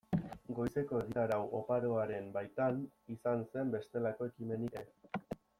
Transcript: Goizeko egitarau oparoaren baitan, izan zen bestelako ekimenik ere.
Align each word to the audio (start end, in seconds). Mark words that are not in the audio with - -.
Goizeko 0.59 1.01
egitarau 1.01 1.43
oparoaren 1.59 2.31
baitan, 2.39 2.81
izan 3.19 3.47
zen 3.53 3.75
bestelako 3.79 4.31
ekimenik 4.33 4.83
ere. 4.85 5.31